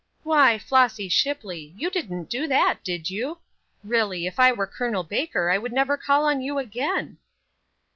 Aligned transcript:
"Why, 0.23 0.57
Flossy 0.57 1.09
Shipley! 1.09 1.75
you 1.77 1.91
didn't 1.91 2.23
do 2.27 2.47
that, 2.47 2.83
did 2.83 3.11
you? 3.11 3.37
Really, 3.83 4.25
if 4.25 4.39
I 4.39 4.51
were 4.51 4.65
Col. 4.65 5.03
Baker 5.03 5.51
I 5.51 5.59
would 5.59 5.71
never 5.71 5.95
call 5.95 6.25
on 6.25 6.41
you 6.41 6.57
again." 6.57 7.19